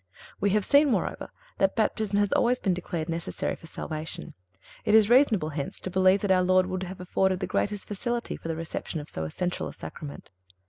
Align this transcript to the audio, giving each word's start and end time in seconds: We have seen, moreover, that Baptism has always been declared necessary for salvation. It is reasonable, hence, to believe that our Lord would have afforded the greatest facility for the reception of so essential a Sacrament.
We 0.39 0.49
have 0.49 0.65
seen, 0.65 0.89
moreover, 0.89 1.29
that 1.59 1.75
Baptism 1.75 2.17
has 2.17 2.31
always 2.31 2.59
been 2.59 2.73
declared 2.73 3.07
necessary 3.07 3.55
for 3.55 3.67
salvation. 3.67 4.33
It 4.83 4.95
is 4.95 5.11
reasonable, 5.11 5.49
hence, 5.49 5.79
to 5.79 5.91
believe 5.91 6.21
that 6.21 6.31
our 6.31 6.41
Lord 6.41 6.65
would 6.65 6.81
have 6.81 6.99
afforded 6.99 7.39
the 7.39 7.45
greatest 7.45 7.87
facility 7.87 8.35
for 8.35 8.47
the 8.47 8.55
reception 8.55 8.99
of 8.99 9.11
so 9.11 9.25
essential 9.25 9.67
a 9.67 9.73
Sacrament. 9.75 10.31